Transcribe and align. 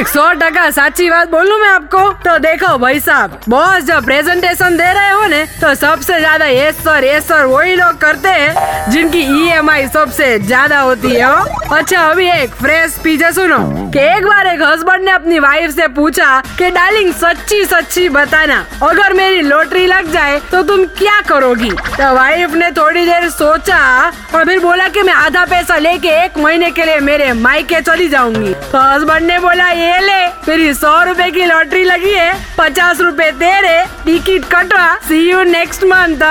एक 0.00 0.08
सौ 0.08 0.22
टका 0.32 0.68
सच्ची 0.70 1.08
बात 1.10 1.30
बोलूँ 1.30 1.58
मैं 1.60 1.68
आपको? 1.68 1.98
तो 2.24 2.36
देखो 2.38 2.76
भाई 2.78 3.00
साहब 3.00 3.40
बॉस 3.48 3.82
जब 3.84 4.04
प्रेजेंटेशन 4.04 4.76
दे 4.76 4.92
रहे 4.94 5.10
हो 5.10 5.26
ने 5.28 5.44
तो 5.60 5.74
सबसे 5.76 6.18
ज़्यादा 6.18 6.46
ये 6.46 6.70
सर 6.72 7.04
ये 7.04 7.20
सर 7.20 7.44
वही 7.46 7.74
लोग 7.76 7.98
करते 8.00 8.28
हैं, 8.28 8.90
जिनकी 8.90 9.20
ईएमआई 9.40 9.86
सबसे 9.88 10.38
ज़्यादा 10.38 10.78
होती 10.80 11.10
है, 11.10 11.24
हो। 11.24 11.74
अच्छा 11.76 12.00
अभी 12.02 12.28
एक 12.30 12.54
फ्रेश 12.54 12.96
पीछे 13.04 13.32
सुनो, 13.32 13.58
कि 13.90 13.98
एक 14.06 14.26
बार 14.26 14.46
एक 14.46 14.62
हस्बैंड 14.62 15.04
ने 15.04 15.10
अपनी 15.10 15.38
वाइफ 15.38 15.70
से 15.70 15.88
पूछा 15.90 16.30
कि 16.58 16.70
डार्लिंग 16.70 17.12
सच्ची 17.14 17.64
सच्ची 17.64 18.08
बताना, 18.08 18.64
अगर 18.82 19.12
मेरी 19.12 19.42
लॉटरी 19.42 19.86
लग 19.86 20.10
जाए 20.12 20.40
तो 20.50 20.62
तुम 20.62 20.84
क्या 20.96 21.20
करोगी? 21.28 21.70
तो 21.70 22.14
वाइफ 22.14 22.54
ने 22.54 22.70
थोड़ी 22.72 23.04
देर 23.06 23.28
सोचा 23.30 23.82
और 24.34 24.44
फिर 24.46 24.58
बोला 24.60 24.88
कि, 24.88 25.02
मैं 25.02 25.14
आधा 25.16 25.44
पैसा 25.44 25.76
लेके 25.78 26.16
एक 26.24 26.38
महीने 26.38 26.70
के 26.70 26.84
लिए 26.84 26.98
मेरे 27.02 27.32
मायके 27.34 27.80
चली 27.82 28.08
जाऊँगी। 28.08 28.54
तो 28.64 28.78
हस्बैंड 28.80 29.26
ने 29.26 29.38
बोला, 29.40 29.68
ये 29.70 29.88
ले 30.00 30.26
तेरी 30.46 30.72
सौ 30.74 31.02
रुपए 31.04 31.30
की 31.30 31.44
लॉटरी 31.46 31.84
लगी 31.84 32.12
है। 32.12 32.32
पचास 32.58 33.00
रुपए 33.00 33.30
रहे 33.42 33.84
टिकट 34.04 34.44
कटवा 34.54 34.94
सी 35.08 35.18
यू 35.30 35.42
नेक्स्ट 35.42 35.84
मंथ 35.84 36.22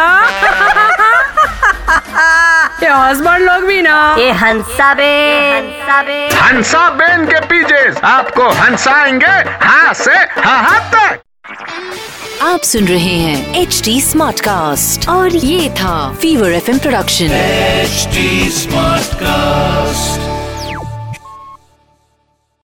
ये 2.83 2.89
हस्बैंड 2.89 3.44
लोग 3.44 3.64
भी 3.67 3.81
ना। 3.81 3.95
ये 4.20 4.31
हंसा 4.31 4.94
बे 4.94 5.09
हंसा 6.36 6.89
बेन 6.89 7.25
के 7.25 7.39
पीछे 7.45 7.81
आपको 8.08 8.50
हंसाएँगे 8.50 9.36
हाँ 9.66 9.94
से 9.94 10.16
हाँ 10.42 10.80
तक। 10.94 11.22
आप 12.44 12.61
सुन 12.64 12.88
रहे 12.88 13.16
हैं 13.17 13.61
एच 13.61 13.81
डी 13.86 14.00
स्मार्ट 14.02 14.39
कास्ट 14.39 15.09
और 15.09 15.36
ये 15.36 15.70
था 15.70 15.98
Fever 16.22 16.52
F 16.52 16.72
production 16.80 17.31
H 17.31 18.08
smart 18.14 18.50
Smartcast. 18.59 20.19